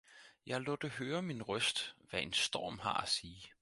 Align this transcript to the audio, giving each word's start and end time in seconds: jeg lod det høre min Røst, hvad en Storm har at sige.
jeg 0.45 0.61
lod 0.61 0.77
det 0.77 0.91
høre 0.91 1.21
min 1.21 1.43
Røst, 1.43 1.95
hvad 2.09 2.21
en 2.21 2.33
Storm 2.33 2.79
har 2.79 3.01
at 3.01 3.09
sige. 3.09 3.51